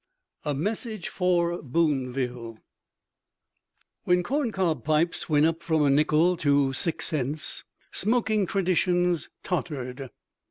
A 0.43 0.55
MESSAGE 0.55 1.09
FOR 1.09 1.61
BOONVILLE 1.61 2.57
When 4.05 4.23
corncob 4.23 4.83
pipes 4.83 5.29
went 5.29 5.45
up 5.45 5.61
from 5.61 5.83
a 5.85 5.91
nickel 5.91 6.35
to 6.37 6.73
six 6.73 7.05
cents, 7.05 7.63
smoking 7.91 8.47
traditions 8.47 9.29
tottered. 9.43 10.09